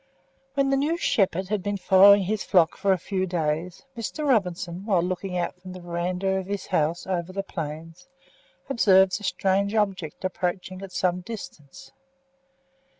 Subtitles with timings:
[0.55, 4.27] When the new shepherd had been following his flock for a few days, Mr.
[4.27, 8.07] Robinson, while looking out from the verandah of his house over the plains,
[8.67, 11.91] observed a strange object approaching at some distance.